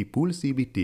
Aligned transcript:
טיפול 0.00 0.30
CBT 0.30 0.78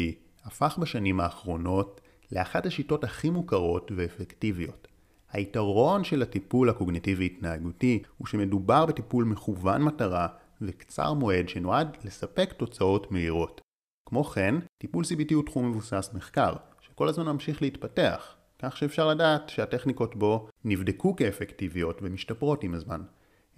הפך 0.45 0.79
בשנים 0.81 1.21
האחרונות 1.21 2.01
לאחת 2.33 2.67
השיטות 2.67 3.05
הכי 3.05 3.31
מוכרות 3.31 3.93
ואפקטיביות. 3.97 4.89
היתרון 5.33 6.05
של 6.05 6.23
הטיפול 6.23 6.71
הקוגניטיבי-התנהגותי 6.71 8.03
הוא 8.19 8.27
שמדובר 8.27 8.87
בטיפול 8.87 9.25
מכוון 9.25 9.83
מטרה 9.83 10.29
וקצר 10.61 11.13
מועד 11.13 11.49
שנועד 11.49 11.97
לספק 12.05 12.53
תוצאות 12.53 13.13
מהירות. 13.13 13.61
כמו 14.09 14.25
כן, 14.25 14.55
טיפול 14.79 15.05
CBT 15.05 15.35
הוא 15.35 15.45
תחום 15.45 15.71
מבוסס 15.71 16.11
מחקר, 16.15 16.55
שכל 16.81 17.09
הזמן 17.09 17.27
ממשיך 17.27 17.63
להתפתח, 17.63 18.35
כך 18.59 18.77
שאפשר 18.77 19.09
לדעת 19.09 19.49
שהטכניקות 19.49 20.17
בו 20.17 20.49
נבדקו 20.65 21.17
כאפקטיביות 21.17 21.99
ומשתפרות 22.03 22.65
עם 22.65 22.75
הזמן. 22.75 23.03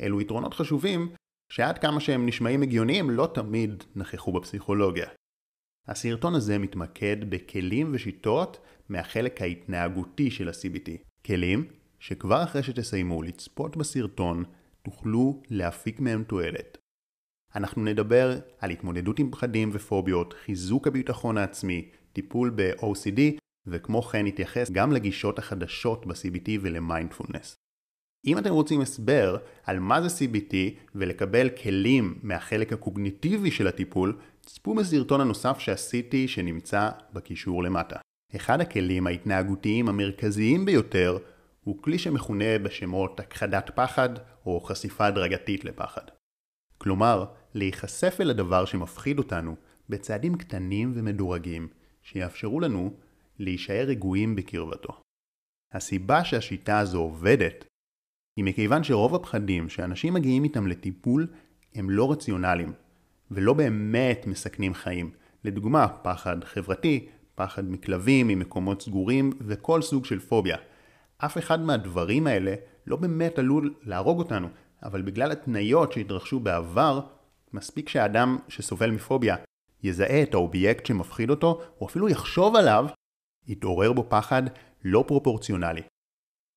אלו 0.00 0.20
יתרונות 0.20 0.54
חשובים 0.54 1.08
שעד 1.52 1.78
כמה 1.78 2.00
שהם 2.00 2.26
נשמעים 2.26 2.62
הגיוניים 2.62 3.10
לא 3.10 3.30
תמיד 3.34 3.84
נכחו 3.96 4.32
בפסיכולוגיה. 4.32 5.08
הסרטון 5.88 6.34
הזה 6.34 6.58
מתמקד 6.58 7.30
בכלים 7.30 7.90
ושיטות 7.92 8.58
מהחלק 8.88 9.42
ההתנהגותי 9.42 10.30
של 10.30 10.48
ה-CBT. 10.48 10.90
כלים 11.26 11.64
שכבר 11.98 12.44
אחרי 12.44 12.62
שתסיימו 12.62 13.22
לצפות 13.22 13.76
בסרטון 13.76 14.44
תוכלו 14.82 15.42
להפיק 15.50 16.00
מהם 16.00 16.24
תועלת. 16.24 16.78
אנחנו 17.56 17.84
נדבר 17.84 18.38
על 18.58 18.70
התמודדות 18.70 19.18
עם 19.18 19.30
פחדים 19.30 19.70
ופוביות, 19.72 20.32
חיזוק 20.44 20.86
הביטחון 20.86 21.38
העצמי, 21.38 21.88
טיפול 22.12 22.52
ב-OCD 22.54 23.20
וכמו 23.66 24.02
כן 24.02 24.26
נתייחס 24.26 24.70
גם 24.70 24.92
לגישות 24.92 25.38
החדשות 25.38 26.06
ב-CBT 26.06 26.50
ולמיינדפולנס. 26.60 27.54
אם 28.26 28.38
אתם 28.38 28.50
רוצים 28.50 28.80
הסבר 28.80 29.36
על 29.64 29.78
מה 29.78 30.02
זה 30.02 30.08
CBT 30.08 30.54
ולקבל 30.94 31.48
כלים 31.62 32.18
מהחלק 32.22 32.72
הקוגניטיבי 32.72 33.50
של 33.50 33.66
הטיפול, 33.66 34.18
צפו 34.48 34.74
בסרטון 34.74 35.20
הנוסף 35.20 35.58
שעשיתי 35.58 36.28
שנמצא 36.28 36.90
בקישור 37.12 37.62
למטה. 37.62 37.96
אחד 38.36 38.60
הכלים 38.60 39.06
ההתנהגותיים 39.06 39.88
המרכזיים 39.88 40.64
ביותר 40.64 41.18
הוא 41.64 41.82
כלי 41.82 41.98
שמכונה 41.98 42.58
בשמות 42.62 43.20
הכחדת 43.20 43.70
פחד 43.74 44.08
או 44.46 44.60
חשיפה 44.60 45.06
הדרגתית 45.06 45.64
לפחד. 45.64 46.02
כלומר, 46.78 47.24
להיחשף 47.54 48.16
אל 48.20 48.30
הדבר 48.30 48.64
שמפחיד 48.64 49.18
אותנו 49.18 49.56
בצעדים 49.88 50.36
קטנים 50.36 50.92
ומדורגים 50.94 51.68
שיאפשרו 52.02 52.60
לנו 52.60 52.94
להישאר 53.38 53.84
רגועים 53.86 54.36
בקרבתו. 54.36 55.00
הסיבה 55.74 56.24
שהשיטה 56.24 56.78
הזו 56.78 56.98
עובדת 56.98 57.64
היא 58.36 58.44
מכיוון 58.44 58.84
שרוב 58.84 59.14
הפחדים 59.14 59.68
שאנשים 59.68 60.14
מגיעים 60.14 60.44
איתם 60.44 60.66
לטיפול 60.66 61.26
הם 61.74 61.90
לא 61.90 62.12
רציונליים 62.12 62.72
ולא 63.30 63.52
באמת 63.52 64.26
מסכנים 64.26 64.74
חיים. 64.74 65.10
לדוגמה, 65.44 65.88
פחד 65.88 66.44
חברתי, 66.44 67.08
פחד 67.34 67.70
מכלבים, 67.70 68.28
ממקומות 68.28 68.82
סגורים 68.82 69.30
וכל 69.40 69.82
סוג 69.82 70.04
של 70.04 70.20
פוביה. 70.20 70.56
אף 71.18 71.38
אחד 71.38 71.60
מהדברים 71.60 72.26
האלה 72.26 72.54
לא 72.86 72.96
באמת 72.96 73.38
עלול 73.38 73.74
להרוג 73.82 74.18
אותנו, 74.18 74.48
אבל 74.82 75.02
בגלל 75.02 75.32
התניות 75.32 75.92
שהתרחשו 75.92 76.40
בעבר, 76.40 77.00
מספיק 77.52 77.88
שהאדם 77.88 78.38
שסובל 78.48 78.90
מפוביה 78.90 79.36
יזהה 79.82 80.22
את 80.22 80.34
האובייקט 80.34 80.86
שמפחיד 80.86 81.30
אותו, 81.30 81.62
או 81.80 81.86
אפילו 81.86 82.08
יחשוב 82.08 82.56
עליו, 82.56 82.86
יתעורר 83.46 83.92
בו 83.92 84.06
פחד 84.08 84.42
לא 84.84 85.04
פרופורציונלי. 85.06 85.82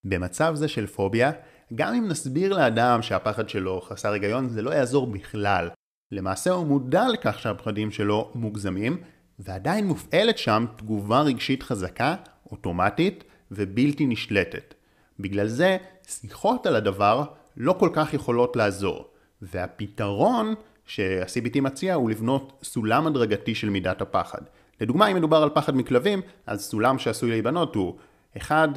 במצב 0.03 0.55
זה 0.55 0.67
של 0.67 0.87
פוביה, 0.87 1.31
גם 1.75 1.93
אם 1.93 2.07
נסביר 2.07 2.53
לאדם 2.53 3.01
שהפחד 3.01 3.49
שלו 3.49 3.81
חסר 3.81 4.11
היגיון, 4.11 4.49
זה 4.49 4.61
לא 4.61 4.71
יעזור 4.71 5.07
בכלל. 5.07 5.69
למעשה 6.11 6.51
הוא 6.51 6.67
מודע 6.67 7.09
לכך 7.09 7.39
שהפחדים 7.39 7.91
שלו 7.91 8.31
מוגזמים, 8.35 8.97
ועדיין 9.39 9.87
מופעלת 9.87 10.37
שם 10.37 10.65
תגובה 10.75 11.21
רגשית 11.21 11.63
חזקה, 11.63 12.15
אוטומטית 12.51 13.23
ובלתי 13.51 14.05
נשלטת. 14.05 14.73
בגלל 15.19 15.47
זה, 15.47 15.77
שיחות 16.07 16.65
על 16.65 16.75
הדבר 16.75 17.23
לא 17.57 17.75
כל 17.79 17.89
כך 17.93 18.13
יכולות 18.13 18.55
לעזור. 18.55 19.07
והפתרון 19.41 20.53
שה-CBT 20.85 21.61
מציע 21.61 21.93
הוא 21.93 22.09
לבנות 22.09 22.59
סולם 22.63 23.07
הדרגתי 23.07 23.55
של 23.55 23.69
מידת 23.69 24.01
הפחד. 24.01 24.41
לדוגמה, 24.81 25.07
אם 25.07 25.15
מדובר 25.15 25.37
על 25.37 25.49
פחד 25.49 25.75
מכלבים, 25.75 26.21
אז 26.45 26.61
סולם 26.61 26.99
שעשוי 26.99 27.29
להיבנות 27.29 27.75
הוא 27.75 27.97
1. 28.37 28.69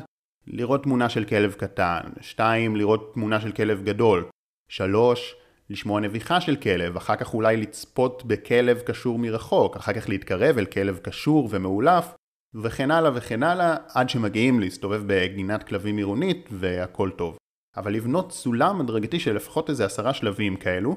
לראות 0.46 0.82
תמונה 0.82 1.08
של 1.08 1.24
כלב 1.24 1.52
קטן, 1.52 2.00
2. 2.20 2.76
לראות 2.76 3.10
תמונה 3.14 3.40
של 3.40 3.52
כלב 3.52 3.82
גדול, 3.84 4.24
3. 4.68 5.36
לשמוע 5.70 6.00
נביחה 6.00 6.40
של 6.40 6.56
כלב, 6.56 6.96
אחר 6.96 7.16
כך 7.16 7.34
אולי 7.34 7.56
לצפות 7.56 8.24
בכלב 8.24 8.80
קשור 8.80 9.18
מרחוק, 9.18 9.76
אחר 9.76 9.92
כך 9.92 10.08
להתקרב 10.08 10.58
אל 10.58 10.64
כלב 10.64 10.98
קשור 10.98 11.48
ומאולף, 11.50 12.14
וכן 12.54 12.90
הלאה 12.90 13.10
וכן 13.14 13.42
הלאה, 13.42 13.76
עד 13.94 14.08
שמגיעים 14.08 14.60
להסתובב 14.60 15.02
בגינת 15.06 15.62
כלבים 15.62 15.96
עירונית 15.96 16.48
והכל 16.52 17.10
טוב. 17.10 17.36
אבל 17.76 17.92
לבנות 17.92 18.32
סולם 18.32 18.80
הדרגתי 18.80 19.20
של 19.20 19.36
לפחות 19.36 19.70
איזה 19.70 19.84
עשרה 19.84 20.14
שלבים 20.14 20.56
כאלו. 20.56 20.96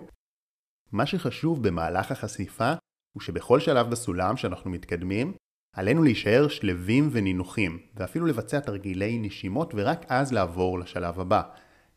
מה 0.91 1.05
שחשוב 1.05 1.67
במהלך 1.67 2.11
החשיפה 2.11 2.73
הוא 3.13 3.21
שבכל 3.21 3.59
שלב 3.59 3.89
בסולם 3.89 4.37
שאנחנו 4.37 4.71
מתקדמים, 4.71 5.33
עלינו 5.75 6.03
להישאר 6.03 6.47
שלווים 6.47 7.09
ונינוחים, 7.11 7.79
ואפילו 7.95 8.25
לבצע 8.25 8.59
תרגילי 8.59 9.17
נשימות 9.17 9.73
ורק 9.75 10.05
אז 10.09 10.33
לעבור 10.33 10.79
לשלב 10.79 11.19
הבא. 11.19 11.41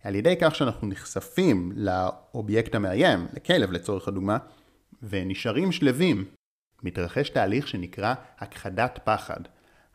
על 0.05 0.15
ידי 0.15 0.35
כך 0.41 0.55
שאנחנו 0.55 0.89
נחשפים 0.89 1.73
לאובייקט 1.75 2.75
המאיים, 2.75 3.27
לכלב 3.33 3.73
לצורך 3.73 4.09
הדוגמה, 4.09 4.39
ונשארים 5.03 5.73
שלווים, 5.73 6.25
מתרחש 6.83 7.29
תהליך 7.29 7.69
שנקרא 7.69 8.15
הכחדת 8.39 8.99
פחד. 9.05 9.41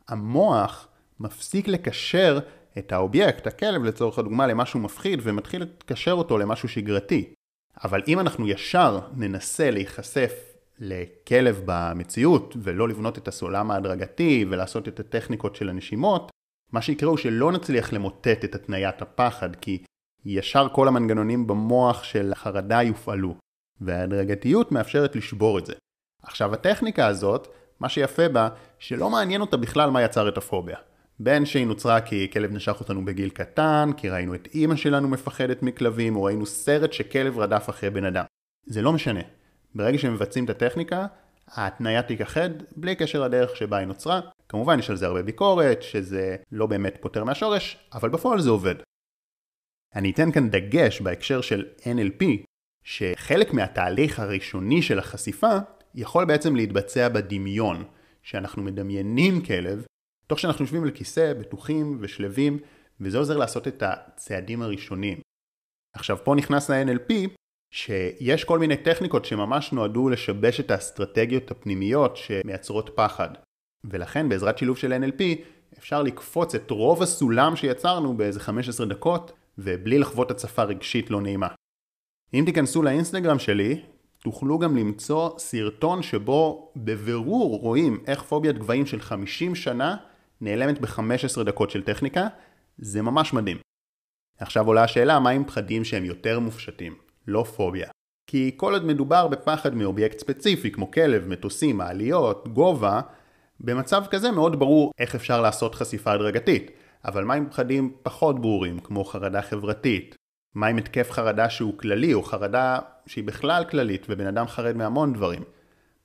המוח 0.07 0.87
מפסיק 1.19 1.67
לקשר 1.67 2.39
את 2.77 2.91
האובייקט, 2.91 3.47
הכלב 3.47 3.83
לצורך 3.83 4.19
הדוגמה, 4.19 4.47
למשהו 4.47 4.79
מפחיד 4.79 5.19
ומתחיל 5.23 5.61
לקשר 5.61 6.11
אותו 6.11 6.37
למשהו 6.37 6.69
שגרתי. 6.69 7.33
אבל 7.83 8.01
אם 8.07 8.19
אנחנו 8.19 8.47
ישר 8.47 8.99
ננסה 9.15 9.71
להיחשף 9.71 10.33
לכלב 10.79 11.61
במציאות 11.65 12.57
ולא 12.63 12.87
לבנות 12.87 13.17
את 13.17 13.27
הסולם 13.27 13.71
ההדרגתי 13.71 14.45
ולעשות 14.49 14.87
את 14.87 14.99
הטכניקות 14.99 15.55
של 15.55 15.69
הנשימות, 15.69 16.31
מה 16.71 16.81
שיקרה 16.81 17.09
הוא 17.09 17.17
שלא 17.17 17.51
נצליח 17.51 17.93
למוטט 17.93 18.43
את 18.45 18.55
התניית 18.55 19.01
הפחד 19.01 19.55
כי 19.55 19.83
ישר 20.25 20.67
כל 20.71 20.87
המנגנונים 20.87 21.47
במוח 21.47 22.03
של 22.03 22.31
החרדה 22.31 22.83
יופעלו, 22.83 23.35
וההדרגתיות 23.81 24.71
מאפשרת 24.71 25.15
לשבור 25.15 25.59
את 25.59 25.65
זה. 25.65 25.73
עכשיו 26.23 26.53
הטכניקה 26.53 27.07
הזאת, 27.07 27.47
מה 27.79 27.89
שיפה 27.89 28.29
בה, 28.29 28.49
שלא 28.79 29.09
מעניין 29.09 29.41
אותה 29.41 29.57
בכלל 29.57 29.89
מה 29.89 30.01
יצר 30.01 30.29
את 30.29 30.37
הפוביה. 30.37 30.77
בין 31.19 31.45
שהיא 31.45 31.67
נוצרה 31.67 32.01
כי 32.01 32.29
כלב 32.33 32.51
נשך 32.51 32.75
אותנו 32.79 33.05
בגיל 33.05 33.29
קטן, 33.29 33.89
כי 33.97 34.09
ראינו 34.09 34.35
את 34.35 34.47
אימא 34.53 34.75
שלנו 34.75 35.07
מפחדת 35.07 35.63
מכלבים, 35.63 36.15
או 36.15 36.23
ראינו 36.23 36.45
סרט 36.45 36.93
שכלב 36.93 37.39
רדף 37.39 37.69
אחרי 37.69 37.89
בן 37.89 38.05
אדם. 38.05 38.25
זה 38.65 38.81
לא 38.81 38.93
משנה. 38.93 39.19
ברגע 39.75 39.97
שמבצעים 39.97 40.45
את 40.45 40.49
הטכניקה, 40.49 41.07
ההתניה 41.47 42.01
תיכחד 42.01 42.49
בלי 42.75 42.95
קשר 42.95 43.23
לדרך 43.23 43.55
שבה 43.55 43.77
היא 43.77 43.87
נוצרה. 43.87 44.19
כמובן 44.49 44.79
יש 44.79 44.89
על 44.89 44.95
זה 44.95 45.05
הרבה 45.05 45.21
ביקורת, 45.21 45.83
שזה 45.83 46.35
לא 46.51 46.65
באמת 46.65 46.97
פותר 47.01 47.23
מהשורש, 47.23 47.77
אבל 47.93 48.09
בפועל 48.09 48.41
זה 48.41 48.49
עובד. 48.49 48.75
אני 49.95 50.11
אתן 50.11 50.31
כאן 50.31 50.49
דגש 50.49 51.01
בהקשר 51.01 51.41
של 51.41 51.65
NLP, 51.79 52.25
שחלק 52.83 53.53
מהתהליך 53.53 54.19
הראשוני 54.19 54.81
של 54.81 54.99
החשיפה 54.99 55.57
יכול 55.95 56.25
בעצם 56.25 56.55
להתבצע 56.55 57.09
בדמיון, 57.09 57.83
שאנחנו 58.23 58.63
מדמיינים 58.63 59.41
כלב, 59.41 59.85
תוך 60.27 60.39
שאנחנו 60.39 60.63
יושבים 60.63 60.83
על 60.83 60.91
כיסא, 60.91 61.33
בטוחים 61.33 61.97
ושלווים, 62.01 62.59
וזה 62.99 63.17
עוזר 63.17 63.37
לעשות 63.37 63.67
את 63.67 63.83
הצעדים 63.85 64.61
הראשונים. 64.61 65.19
עכשיו 65.93 66.17
פה 66.23 66.35
נכנס 66.35 66.69
ל-NLP, 66.69 67.13
שיש 67.73 68.43
כל 68.43 68.59
מיני 68.59 68.77
טכניקות 68.77 69.25
שממש 69.25 69.71
נועדו 69.71 70.09
לשבש 70.09 70.59
את 70.59 70.71
האסטרטגיות 70.71 71.51
הפנימיות 71.51 72.17
שמייצרות 72.17 72.89
פחד. 72.95 73.29
ולכן 73.83 74.29
בעזרת 74.29 74.57
שילוב 74.57 74.77
של 74.77 74.93
NLP 74.93 75.23
אפשר 75.77 76.03
לקפוץ 76.03 76.55
את 76.55 76.71
רוב 76.71 77.03
הסולם 77.03 77.55
שיצרנו 77.55 78.17
באיזה 78.17 78.39
15 78.39 78.85
דקות 78.85 79.31
ובלי 79.57 79.99
לחוות 79.99 80.31
הצפה 80.31 80.63
רגשית 80.63 81.09
לא 81.11 81.21
נעימה. 81.21 81.47
אם 82.33 82.43
תיכנסו 82.45 82.83
לאינסטגרם 82.83 83.39
שלי, 83.39 83.81
תוכלו 84.23 84.59
גם 84.59 84.77
למצוא 84.77 85.39
סרטון 85.39 86.03
שבו 86.03 86.71
בבירור 86.75 87.59
רואים 87.59 88.03
איך 88.07 88.23
פוביית 88.23 88.57
גבהים 88.57 88.85
של 88.85 89.01
50 89.01 89.55
שנה 89.55 89.95
נעלמת 90.41 90.81
ב-15 90.81 91.43
דקות 91.43 91.69
של 91.69 91.83
טכניקה, 91.83 92.27
זה 92.77 93.01
ממש 93.01 93.33
מדהים. 93.33 93.57
עכשיו 94.39 94.67
עולה 94.67 94.83
השאלה 94.83 95.19
מה 95.19 95.29
עם 95.29 95.45
פחדים 95.45 95.83
שהם 95.83 96.05
יותר 96.05 96.39
מופשטים, 96.39 96.95
לא 97.27 97.43
פוביה. 97.43 97.89
כי 98.27 98.51
כל 98.57 98.73
עוד 98.73 98.85
מדובר 98.85 99.27
בפחד 99.27 99.75
מאובייקט 99.75 100.19
ספציפי 100.19 100.71
כמו 100.71 100.91
כלב, 100.91 101.27
מטוסים, 101.27 101.77
מעליות, 101.77 102.47
גובה, 102.47 103.01
במצב 103.59 104.03
כזה 104.11 104.31
מאוד 104.31 104.59
ברור 104.59 104.91
איך 104.99 105.15
אפשר 105.15 105.41
לעשות 105.41 105.75
חשיפה 105.75 106.11
הדרגתית. 106.11 106.71
אבל 107.05 107.23
מה 107.23 107.33
עם 107.33 107.49
פחדים 107.49 107.93
פחות 108.03 108.41
ברורים, 108.41 108.79
כמו 108.79 109.03
חרדה 109.03 109.41
חברתית? 109.41 110.15
מה 110.55 110.67
עם 110.67 110.77
התקף 110.77 111.11
חרדה 111.11 111.49
שהוא 111.49 111.77
כללי, 111.77 112.13
או 112.13 112.23
חרדה 112.23 112.79
שהיא 113.07 113.23
בכלל 113.23 113.63
כללית, 113.69 114.05
ובן 114.09 114.27
אדם 114.27 114.47
חרד 114.47 114.75
מהמון 114.75 115.13
דברים? 115.13 115.43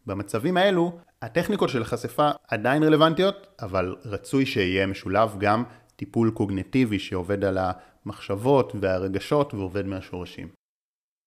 במצבים 0.07 0.57
האלו, 0.57 0.99
הטכניקות 1.23 1.69
של 1.69 1.83
החשיפה 1.83 2.31
עדיין 2.49 2.83
רלוונטיות, 2.83 3.47
אבל 3.63 3.97
רצוי 4.05 4.47
שיהיה 4.47 4.87
משולב 4.87 5.37
גם 5.39 5.65
טיפול 5.97 6.31
קוגנטיבי 6.31 6.99
שעובד 6.99 7.45
על 7.45 7.59
המחשבות 7.61 8.73
והרגשות 8.81 9.55
ועובד 9.55 9.87
מהשורשים. 9.87 10.49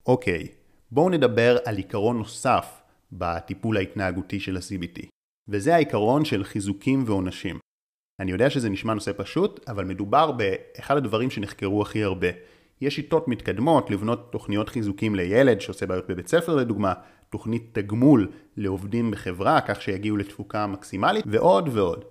אוקיי, 0.06 0.48
בואו 0.92 1.10
נדבר 1.10 1.58
על 1.66 1.78
עיקרון 1.78 2.18
נוסף 2.18 2.82
בטיפול 3.12 3.78
ההתנהגותי 3.78 4.40
של 4.40 4.58
ה-CBT, 4.58 5.06
וזה 5.48 5.76
העיקרון 5.76 6.26
של 6.26 6.44
חיזוקים 6.44 7.04
ועונשים. 7.08 7.60
אני 8.24 8.32
יודע 8.32 8.50
שזה 8.50 8.70
נשמע 8.70 8.94
נושא 8.94 9.12
פשוט, 9.18 9.70
אבל 9.70 9.86
מדובר 9.86 10.32
באחד 10.32 10.98
הדברים 10.98 11.30
שנחקרו 11.30 11.82
הכי 11.82 12.04
הרבה. 12.04 12.28
יש 12.82 12.96
שיטות 12.96 13.28
מתקדמות 13.28 13.92
לבנות 13.92 14.32
תוכניות 14.32 14.70
חיזוקים 14.70 15.16
לילד 15.16 15.62
שעושה 15.62 15.86
בעיות 15.86 16.08
בבית 16.08 16.28
ספר 16.28 16.56
לדוגמה, 16.56 16.94
תוכנית 17.30 17.70
תגמול 17.72 18.32
לעובדים 18.58 19.12
בחברה 19.12 19.62
כך 19.62 19.82
שיגיעו 19.82 20.18
לתפוקה 20.18 20.68
מקסימלית 20.68 21.26
ועוד 21.28 21.70
ועוד. 21.72 22.06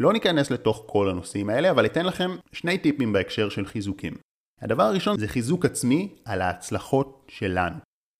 לא 0.00 0.12
ניכנס 0.12 0.50
לתוך 0.50 0.84
כל 0.86 1.10
הנושאים 1.10 1.50
האלה, 1.50 1.70
אבל 1.70 1.86
אתן 1.86 2.06
לכם 2.06 2.30
שני 2.52 2.78
טיפים 2.78 3.12
בהקשר 3.12 3.48
של 3.48 3.66
חיזוקים. 3.66 4.12
הדבר 4.60 4.82
הראשון 4.82 5.18
זה 5.18 5.28
חיזוק 5.28 5.64
עצמי 5.64 6.14
על 6.24 6.42
ההצלחות 6.42 7.26
שלנו. 7.28 7.76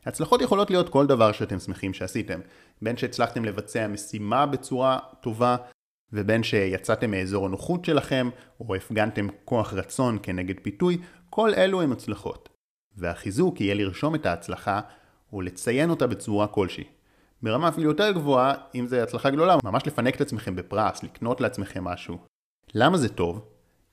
הצלחות 0.07 0.43
יכולות 0.43 0.71
להיות 0.71 0.89
כל 0.89 1.07
דבר 1.07 1.33
שאתם 1.33 1.59
שמחים 1.59 1.95
שעשיתם, 1.95 2.41
בין 2.83 2.97
שהצלחתם 2.97 3.45
לבצע 3.45 3.87
משימה 3.87 4.47
בצורה 4.47 4.99
טובה, 5.21 5.57
ובין 6.13 6.43
שיצאתם 6.43 7.11
מאזור 7.11 7.47
הנוחות 7.47 7.85
שלכם, 7.85 8.31
או 8.61 8.75
הפגנתם 8.75 9.27
כוח 9.45 9.73
רצון 9.73 10.19
כנגד 10.23 10.61
פיתוי, 10.63 10.99
כל 11.31 11.55
אלו 11.55 11.83
הם 11.83 11.93
הצלחות. 11.93 12.49
והחיזוק 12.97 13.61
יהיה 13.61 13.75
לרשום 13.75 14.15
את 14.15 14.27
ההצלחה, 14.27 14.81
או 15.33 15.41
לציין 15.41 15.91
אותה 15.91 16.07
בצורה 16.07 16.47
כלשהי. 16.47 16.85
ברמה 17.43 17.69
אפילו 17.69 17.89
יותר 17.89 18.11
גבוהה, 18.11 18.55
אם 18.75 18.87
זה 18.87 19.03
הצלחה 19.03 19.31
גדולה, 19.31 19.57
ממש 19.65 19.83
לפנק 19.87 20.17
את 20.17 20.21
עצמכם 20.21 20.57
בפרס, 20.57 21.03
לקנות 21.03 21.41
לעצמכם 21.41 21.85
משהו. 21.85 22.19
למה 22.75 22.99
זה 22.99 23.09
טוב? 23.09 23.45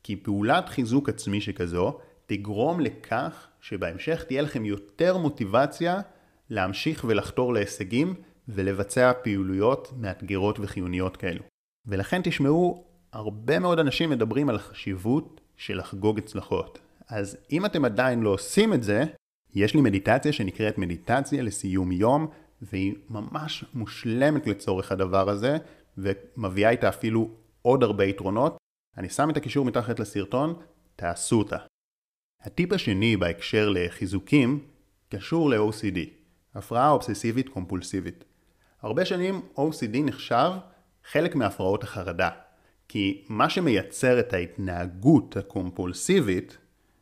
כי 0.03 0.15
פעולת 0.15 0.69
חיזוק 0.69 1.09
עצמי 1.09 1.41
שכזו 1.41 1.97
תגרום 2.25 2.79
לכך 2.79 3.47
שבהמשך 3.61 4.23
תהיה 4.23 4.41
לכם 4.41 4.65
יותר 4.65 5.17
מוטיבציה 5.17 6.01
להמשיך 6.49 7.05
ולחתור 7.07 7.53
להישגים 7.53 8.13
ולבצע 8.47 9.11
פעילויות 9.23 9.93
מאתגרות 9.97 10.59
וחיוניות 10.59 11.17
כאלו. 11.17 11.43
ולכן 11.87 12.21
תשמעו, 12.23 12.83
הרבה 13.13 13.59
מאוד 13.59 13.79
אנשים 13.79 14.09
מדברים 14.09 14.49
על 14.49 14.55
החשיבות 14.55 15.41
של 15.57 15.77
לחגוג 15.77 16.17
הצלחות. 16.17 16.79
אז 17.07 17.37
אם 17.51 17.65
אתם 17.65 17.85
עדיין 17.85 18.21
לא 18.21 18.29
עושים 18.29 18.73
את 18.73 18.83
זה, 18.83 19.03
יש 19.53 19.73
לי 19.73 19.81
מדיטציה 19.81 20.33
שנקראת 20.33 20.77
מדיטציה 20.77 21.43
לסיום 21.43 21.91
יום, 21.91 22.27
והיא 22.61 22.95
ממש 23.09 23.65
מושלמת 23.73 24.47
לצורך 24.47 24.91
הדבר 24.91 25.29
הזה, 25.29 25.57
ומביאה 25.97 26.69
איתה 26.69 26.89
אפילו 26.89 27.29
עוד 27.61 27.83
הרבה 27.83 28.05
יתרונות. 28.05 28.57
אני 28.97 29.09
שם 29.09 29.29
את 29.29 29.37
הקישור 29.37 29.65
מתחת 29.65 29.99
לסרטון, 29.99 30.53
תעשו 30.95 31.37
אותה. 31.37 31.57
הטיפ 32.41 32.73
השני 32.73 33.17
בהקשר 33.17 33.69
לחיזוקים 33.69 34.65
קשור 35.09 35.49
ל-OCD, 35.49 35.99
הפרעה 36.55 36.89
אובססיבית 36.89 37.49
קומפולסיבית. 37.49 38.23
הרבה 38.81 39.05
שנים 39.05 39.41
OCD 39.55 39.97
נחשב 40.03 40.51
חלק 41.11 41.35
מהפרעות 41.35 41.83
החרדה, 41.83 42.29
כי 42.87 43.25
מה 43.29 43.49
שמייצר 43.49 44.19
את 44.19 44.33
ההתנהגות 44.33 45.37
הקומפולסיבית, 45.37 46.57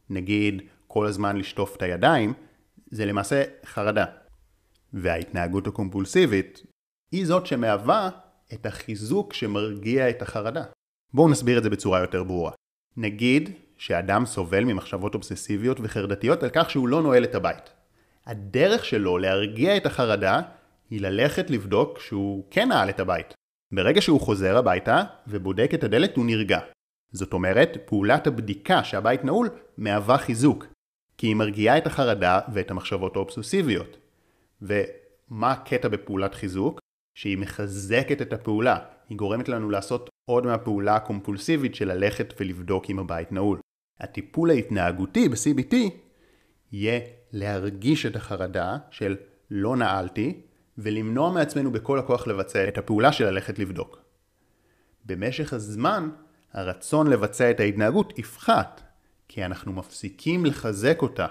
נגיד 0.10 0.62
כל 0.88 1.06
הזמן 1.06 1.38
לשטוף 1.38 1.75
את 1.75 1.81
הידיים, 1.81 2.34
זה 2.92 3.06
למעשה 3.06 3.44
חרדה. 3.66 4.06
וההתנהגות 4.94 5.68
הקומפולסיבית 5.68 6.63
היא 7.12 7.25
זאת 7.25 7.46
שמהווה 7.46 8.10
את 8.54 8.66
החיזוק 8.66 9.34
שמרגיע 9.34 10.10
את 10.10 10.22
החרדה. 10.22 10.63
בואו 11.13 11.30
נסביר 11.30 11.58
את 11.58 11.63
זה 11.63 11.69
בצורה 11.69 12.00
יותר 12.00 12.24
ברורה. 12.24 12.51
נגיד 12.98 13.51
שאדם 13.78 14.25
סובל 14.25 14.63
ממחשבות 14.63 15.16
אובססיביות 15.16 15.78
וחרדתיות 15.84 16.44
על 16.44 16.50
כך 16.54 16.69
שהוא 16.69 16.88
לא 16.88 17.01
נועל 17.01 17.24
את 17.24 17.36
הבית. 17.36 17.74
הדרך 18.25 18.86
שלו 18.86 19.18
להרגיע 19.18 19.78
את 19.78 19.86
החרדה 19.86 20.42
היא 20.90 21.01
ללכת 21.01 21.50
לבדוק 21.50 22.00
שהוא 22.00 22.44
כן 22.51 22.69
נעל 22.69 22.90
את 22.90 23.00
הבית. 23.00 23.34
ברגע 23.71 24.01
שהוא 24.01 24.21
חוזר 24.21 24.57
הביתה 24.57 25.03
ובודק 25.27 25.71
את 25.73 25.83
הדלת 25.83 26.15
הוא 26.15 26.25
נרגע. 26.25 26.59
זאת 27.12 27.33
אומרת, 27.33 27.77
פעולת 27.85 28.27
הבדיקה 28.27 28.83
שהבית 28.83 29.23
נעול 29.23 29.50
מהווה 29.77 30.17
חיזוק, 30.17 30.65
כי 31.17 31.27
היא 31.27 31.35
מרגיעה 31.35 31.77
את 31.77 31.88
החרדה 31.88 32.39
ואת 32.53 32.71
המחשבות 32.71 33.15
האובססיביות. 33.15 33.97
ומה 34.62 35.51
הקטע 35.51 35.88
בפעולת 35.88 36.35
חיזוק? 36.35 36.79
שהיא 37.15 37.38
מחזקת 37.38 38.21
את 38.21 38.33
הפעולה, 38.33 38.79
היא 39.09 39.17
גורמת 39.17 39.50
לנו 39.50 39.69
לעשות 39.69 40.09
עוד 40.29 40.45
מהפעולה 40.45 40.95
הקומפולסיבית 40.95 41.75
של 41.75 41.88
ללכת 41.94 42.33
ולבדוק 42.39 42.89
אם 42.89 43.00
הבית 43.00 43.31
נעול. 43.31 43.59
הטיפול 44.00 44.50
ההתנהגותי 44.50 45.29
ב-CBT 45.29 45.75
יהיה 46.71 47.00
להרגיש 47.31 48.06
את 48.06 48.15
החרדה 48.15 48.77
של 48.91 49.15
לא 49.51 49.75
נעלתי 49.75 50.41
ולמנוע 50.77 51.31
מעצמנו 51.31 51.72
בכל 51.72 52.00
הכוח 52.00 52.27
לבצע 52.27 52.68
את 52.68 52.77
הפעולה 52.77 53.12
של 53.12 53.25
ללכת 53.25 53.60
לבדוק. 53.60 54.00
במשך 55.06 55.54
הזמן 55.54 56.10
הרצון 56.54 57.07
לבצע 57.07 57.51
את 57.51 57.60
ההתנהגות 57.60 58.19
יפחת 58.19 58.81
כי 59.27 59.45
אנחנו 59.45 59.74
מפסיקים 59.74 60.45
לחזק 60.45 61.01
אותה. 61.01 61.27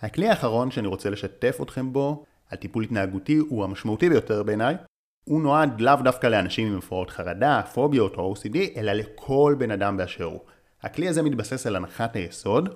הכלי 0.00 0.28
האחרון 0.28 0.70
שאני 0.70 0.86
רוצה 0.86 1.10
לשתף 1.10 1.58
אתכם 1.62 1.92
בו 1.92 2.24
על 2.50 2.58
טיפול 2.58 2.84
התנהגותי 2.84 3.36
הוא 3.36 3.64
המשמעותי 3.64 4.08
ביותר 4.08 4.42
בעיניי. 4.42 4.76
הוא 5.24 5.42
נועד 5.42 5.80
לאו 5.80 5.96
דווקא 6.04 6.26
לאנשים 6.26 6.72
עם 6.72 6.78
הפרעות 6.78 7.10
חרדה, 7.10 7.62
פוביות 7.74 8.14
או 8.14 8.34
OCD, 8.34 8.56
אלא 8.76 8.92
לכל 8.92 9.54
בן 9.58 9.70
אדם 9.70 9.96
באשר 9.96 10.24
הוא. 10.24 10.40
הכלי 10.82 11.08
הזה 11.08 11.22
מתבסס 11.22 11.66
על 11.66 11.76
הנחת 11.76 12.16
היסוד 12.16 12.68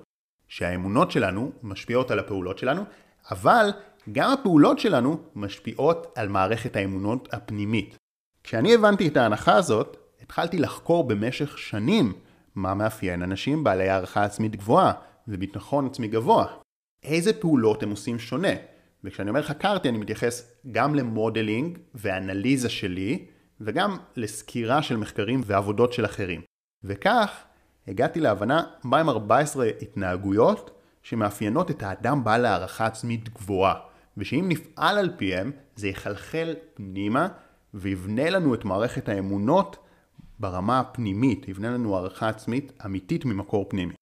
שהאמונות 0.47 1.11
שלנו 1.11 1.51
משפיעות 1.63 2.11
על 2.11 2.19
הפעולות 2.19 2.57
שלנו, 2.57 2.83
אבל 3.31 3.69
גם 4.11 4.31
הפעולות 4.31 4.79
שלנו 4.79 5.17
משפיעות 5.35 6.07
על 6.15 6.27
מערכת 6.27 6.75
האמונות 6.75 7.33
הפנימית. 7.33 7.97
כשאני 8.43 8.73
הבנתי 8.73 9.07
את 9.07 9.17
ההנחה 9.17 9.55
הזאת, 9.55 9.97
התחלתי 10.21 10.57
לחקור 10.57 11.07
במשך 11.07 11.57
שנים 11.57 12.13
מה 12.55 12.73
מאפיין 12.73 13.23
אנשים 13.23 13.63
בעלי 13.63 13.89
הערכה 13.89 14.23
עצמית 14.23 14.55
גבוהה 14.55 14.93
וביטחון 15.27 15.85
עצמי 15.85 16.07
גבוה. 16.07 16.45
איזה 17.03 17.33
פעולות 17.33 17.83
הם 17.83 17.89
עושים 17.89 18.19
שונה? 18.19 18.53
וכשאני 19.03 19.29
אומר 19.29 19.41
חקרתי 19.41 19.89
אני 19.89 19.97
מתייחס 19.97 20.51
גם 20.71 20.95
למודלינג 20.95 21.77
ואנליזה 21.95 22.69
שלי 22.69 23.25
וגם 23.61 23.97
לסקירה 24.15 24.81
של 24.81 24.97
מחקרים 24.97 25.41
ועבודות 25.45 25.93
של 25.93 26.05
אחרים. 26.05 26.41
וכך 26.83 27.43
הגעתי 27.87 28.19
להבנה 28.19 28.63
מהם 28.83 29.09
14 29.09 29.65
התנהגויות 29.81 30.71
שמאפיינות 31.03 31.71
את 31.71 31.83
האדם 31.83 32.23
בעל 32.23 32.45
הערכה 32.45 32.85
עצמית 32.85 33.29
גבוהה 33.29 33.92
ושאם 34.17 34.45
נפעל 34.47 34.97
על 34.97 35.09
פיהם 35.17 35.51
זה 35.75 35.87
יחלחל 35.87 36.55
פנימה 36.73 37.27
ויבנה 37.73 38.29
לנו 38.29 38.53
את 38.53 38.65
מערכת 38.65 39.09
האמונות 39.09 39.77
ברמה 40.39 40.79
הפנימית, 40.79 41.47
יבנה 41.47 41.71
לנו 41.71 41.95
הערכה 41.97 42.29
עצמית 42.29 42.71
אמיתית 42.85 43.25
ממקור 43.25 43.69
פנימי. 43.69 43.93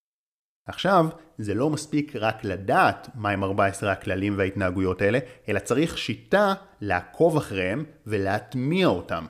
עכשיו, 0.68 1.06
זה 1.38 1.54
לא 1.54 1.70
מספיק 1.70 2.16
רק 2.16 2.44
לדעת 2.44 3.10
מהם 3.16 3.44
14 3.44 3.92
הכללים 3.92 4.38
וההתנהגויות 4.38 5.02
האלה, 5.02 5.20
אלא 5.50 5.60
צריך 5.60 5.98
שיטה 5.98 6.54
לעקוב 6.82 7.38
אחריהם 7.38 7.86
ולהטמיע 8.08 8.88
אותם. 8.88 9.26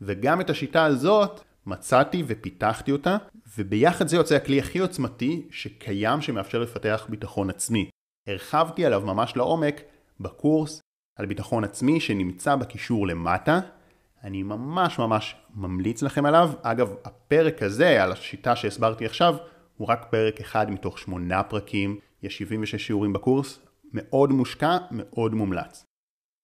וגם 0.00 0.40
את 0.40 0.50
השיטה 0.50 0.84
הזאת 0.84 1.40
מצאתי 1.66 2.22
ופיתחתי 2.26 2.92
אותה, 2.92 3.16
וביחד 3.58 4.08
זה 4.08 4.16
יוצא 4.16 4.34
הכלי 4.34 4.58
הכי 4.58 4.78
עוצמתי 4.78 5.48
שקיים 5.50 6.20
שמאפשר 6.20 6.58
לפתח 6.58 7.06
ביטחון 7.08 7.50
עצמי. 7.50 7.90
הרחבתי 8.26 8.86
עליו 8.86 9.00
ממש 9.00 9.36
לעומק 9.36 9.80
בקורס 10.20 10.80
על 11.16 11.26
ביטחון 11.26 11.64
עצמי 11.64 12.00
שנמצא 12.00 12.56
בקישור 12.56 13.06
למטה. 13.06 13.60
אני 14.24 14.42
ממש 14.42 14.98
ממש 14.98 15.36
ממליץ 15.54 16.02
לכם 16.02 16.26
עליו. 16.26 16.50
אגב, 16.62 16.94
הפרק 17.04 17.62
הזה 17.62 18.02
על 18.02 18.12
השיטה 18.12 18.56
שהסברתי 18.56 19.06
עכשיו 19.06 19.36
הוא 19.76 19.88
רק 19.88 20.06
פרק 20.10 20.40
אחד 20.40 20.70
מתוך 20.70 20.98
שמונה 20.98 21.42
פרקים, 21.42 21.98
יש 22.22 22.38
76 22.38 22.86
שיעורים 22.86 23.12
בקורס, 23.12 23.58
מאוד 23.92 24.30
מושקע, 24.30 24.76
מאוד 24.90 25.34
מומלץ. 25.34 25.84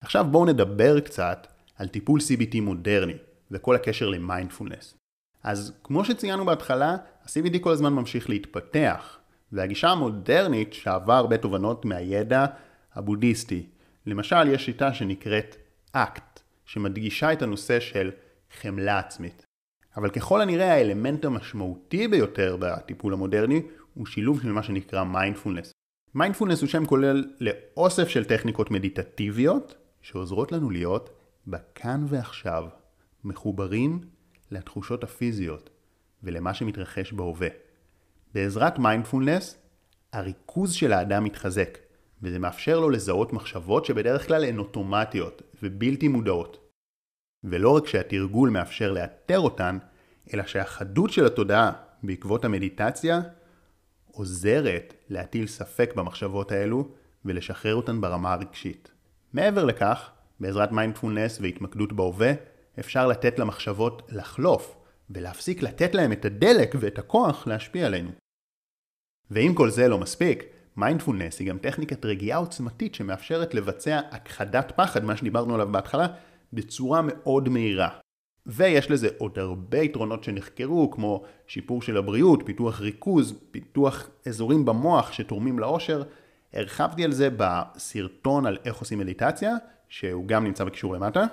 עכשיו 0.01 0.25
בואו 0.31 0.45
נדבר 0.45 0.99
קצת 0.99 1.47
על 1.77 1.87
טיפול 1.87 2.19
CBT 2.19 2.61
מודרני 2.61 3.13
וכל 3.51 3.75
הקשר 3.75 4.09
למיינדפולנס. 4.09 4.97
אז 5.43 5.73
כמו 5.83 6.05
שציינו 6.05 6.45
בהתחלה, 6.45 6.91
ה-CBT 6.91 7.59
כל 7.61 7.71
הזמן 7.71 7.93
ממשיך 7.93 8.29
להתפתח, 8.29 9.17
והגישה 9.51 9.89
המודרנית 9.89 10.73
שאבה 10.73 11.17
הרבה 11.17 11.37
תובנות 11.37 11.85
מהידע 11.85 12.45
הבודהיסטי. 12.95 13.65
למשל, 14.05 14.47
יש 14.47 14.65
שיטה 14.65 14.93
שנקראת 14.93 15.55
אקט, 15.91 16.39
שמדגישה 16.65 17.33
את 17.33 17.41
הנושא 17.41 17.79
של 17.79 18.11
חמלה 18.61 18.99
עצמית. 18.99 19.45
אבל 19.97 20.09
ככל 20.09 20.41
הנראה 20.41 20.73
האלמנט 20.73 21.25
המשמעותי 21.25 22.07
ביותר 22.07 22.57
בטיפול 22.59 23.13
המודרני 23.13 23.61
הוא 23.93 24.05
שילוב 24.05 24.41
של 24.41 24.51
מה 24.51 24.63
שנקרא 24.63 25.03
מיינדפולנס. 25.03 25.71
מיינדפולנס 26.15 26.61
הוא 26.61 26.69
שם 26.69 26.85
כולל 26.85 27.25
לאוסף 27.39 28.07
של 28.07 28.25
טכניקות 28.25 28.71
מדיטטיביות 28.71 29.75
שעוזרות 30.01 30.51
לנו 30.51 30.69
להיות 30.69 31.09
בכאן 31.47 32.05
ועכשיו, 32.07 32.65
מחוברים 33.23 33.99
לתחושות 34.51 35.03
הפיזיות 35.03 35.69
ולמה 36.23 36.53
שמתרחש 36.53 37.13
בהווה. 37.13 37.47
בעזרת 38.33 38.79
מיינדפולנס, 38.79 39.57
הריכוז 40.13 40.73
של 40.73 40.93
האדם 40.93 41.23
מתחזק, 41.23 41.77
וזה 42.23 42.39
מאפשר 42.39 42.79
לו 42.79 42.89
לזהות 42.89 43.33
מחשבות 43.33 43.85
שבדרך 43.85 44.27
כלל 44.27 44.43
הן 44.43 44.59
אוטומטיות 44.59 45.41
ובלתי 45.63 46.07
מודעות. 46.07 46.57
ולא 47.43 47.69
רק 47.69 47.87
שהתרגול 47.87 48.49
מאפשר 48.49 48.91
לאתר 48.91 49.39
אותן, 49.39 49.77
אלא 50.33 50.43
שהחדות 50.45 51.09
של 51.09 51.25
התודעה 51.25 51.71
בעקבות 52.03 52.45
המדיטציה 52.45 53.21
עוזרת 54.11 54.93
להטיל 55.09 55.47
ספק 55.47 55.93
במחשבות 55.95 56.51
האלו 56.51 56.91
ולשחרר 57.25 57.75
אותן 57.75 58.01
ברמה 58.01 58.33
הרגשית. 58.33 58.91
מעבר 59.33 59.65
לכך, 59.65 60.11
בעזרת 60.39 60.71
מיינדפולנס 60.71 61.39
והתמקדות 61.41 61.93
בהווה, 61.93 62.31
אפשר 62.79 63.07
לתת 63.07 63.39
למחשבות 63.39 64.01
לחלוף 64.09 64.75
ולהפסיק 65.09 65.63
לתת 65.63 65.95
להם 65.95 66.11
את 66.11 66.25
הדלק 66.25 66.75
ואת 66.79 66.99
הכוח 66.99 67.47
להשפיע 67.47 67.85
עלינו. 67.85 68.11
ואם 69.31 69.53
כל 69.55 69.69
זה 69.69 69.87
לא 69.87 69.97
מספיק, 69.97 70.43
מיינדפולנס 70.77 71.39
היא 71.39 71.47
גם 71.47 71.57
טכניקת 71.57 72.05
רגיעה 72.05 72.39
עוצמתית 72.39 72.95
שמאפשרת 72.95 73.53
לבצע 73.53 74.01
הכחדת 74.11 74.71
פחד, 74.75 75.03
מה 75.03 75.17
שדיברנו 75.17 75.53
עליו 75.53 75.67
בהתחלה, 75.71 76.07
בצורה 76.53 77.01
מאוד 77.01 77.49
מהירה. 77.49 77.89
ויש 78.45 78.91
לזה 78.91 79.07
עוד 79.17 79.39
הרבה 79.39 79.77
יתרונות 79.77 80.23
שנחקרו, 80.23 80.91
כמו 80.91 81.23
שיפור 81.47 81.81
של 81.81 81.97
הבריאות, 81.97 82.43
פיתוח 82.45 82.81
ריכוז, 82.81 83.39
פיתוח 83.51 84.09
אזורים 84.27 84.65
במוח 84.65 85.11
שתורמים 85.11 85.59
לאושר. 85.59 86.03
הרחבתי 86.53 87.03
על 87.03 87.11
זה 87.11 87.29
בסרטון 87.37 88.45
על 88.45 88.57
איך 88.65 88.75
עושים 88.75 88.99
מדיטציה, 88.99 89.55
שהוא 89.89 90.27
גם 90.27 90.43
נמצא 90.43 90.63
בקישור 90.63 90.93
למטה. 90.93 91.25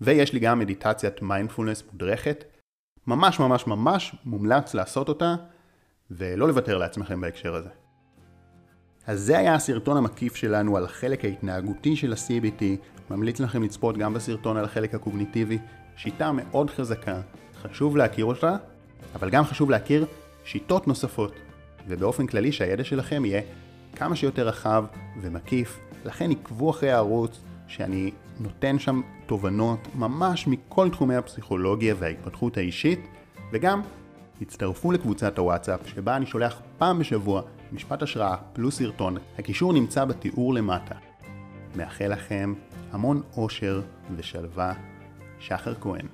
ויש 0.00 0.32
לי 0.32 0.40
גם 0.40 0.58
מדיטציית 0.58 1.22
מיינדפולנס 1.22 1.84
מודרכת. 1.92 2.44
ממש 3.06 3.40
ממש 3.40 3.66
ממש 3.66 4.14
מומלץ 4.24 4.74
לעשות 4.74 5.08
אותה, 5.08 5.34
ולא 6.10 6.48
לוותר 6.48 6.78
לעצמכם 6.78 7.20
בהקשר 7.20 7.54
הזה. 7.54 7.85
אז 9.06 9.20
זה 9.20 9.38
היה 9.38 9.54
הסרטון 9.54 9.96
המקיף 9.96 10.36
שלנו 10.36 10.76
על 10.76 10.84
החלק 10.84 11.24
ההתנהגותי 11.24 11.96
של 11.96 12.12
ה-CBT, 12.12 12.62
ממליץ 13.10 13.40
לכם 13.40 13.62
לצפות 13.62 13.98
גם 13.98 14.14
בסרטון 14.14 14.56
על 14.56 14.64
החלק 14.64 14.94
הקוגניטיבי, 14.94 15.58
שיטה 15.96 16.32
מאוד 16.32 16.70
חזקה, 16.70 17.20
חשוב 17.62 17.96
להכיר 17.96 18.24
אותה, 18.24 18.56
אבל 19.14 19.30
גם 19.30 19.44
חשוב 19.44 19.70
להכיר 19.70 20.06
שיטות 20.44 20.88
נוספות, 20.88 21.32
ובאופן 21.88 22.26
כללי 22.26 22.52
שהידע 22.52 22.84
שלכם 22.84 23.24
יהיה 23.24 23.42
כמה 23.96 24.16
שיותר 24.16 24.48
רחב 24.48 24.84
ומקיף, 25.20 25.78
לכן 26.04 26.30
עקבו 26.30 26.70
אחרי 26.70 26.90
הערוץ 26.90 27.40
שאני 27.68 28.10
נותן 28.40 28.78
שם 28.78 29.00
תובנות 29.26 29.88
ממש 29.94 30.46
מכל 30.46 30.90
תחומי 30.90 31.16
הפסיכולוגיה 31.16 31.94
וההתפתחות 31.98 32.56
האישית, 32.56 33.00
וגם 33.52 33.82
הצטרפו 34.40 34.92
לקבוצת 34.92 35.38
הוואטסאפ 35.38 35.80
שבה 35.86 36.16
אני 36.16 36.26
שולח 36.26 36.60
פעם 36.78 36.98
בשבוע 36.98 37.42
משפט 37.72 38.02
השראה 38.02 38.36
פלוס 38.52 38.78
סרטון, 38.78 39.16
הקישור 39.38 39.72
נמצא 39.72 40.04
בתיאור 40.04 40.54
למטה. 40.54 40.94
מאחל 41.76 42.08
לכם 42.08 42.54
המון 42.92 43.22
אושר 43.36 43.80
ושלווה, 44.16 44.72
שחר 45.38 45.74
כהן. 45.80 46.06